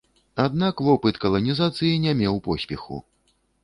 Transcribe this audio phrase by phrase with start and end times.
[0.45, 2.95] Аднак вопыт каланізацыі не меў поспеху.